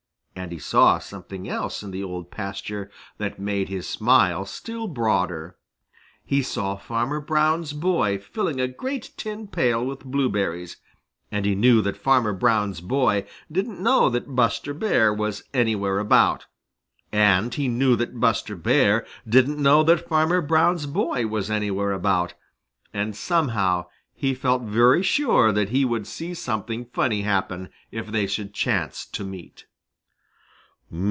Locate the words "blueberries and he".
10.03-11.53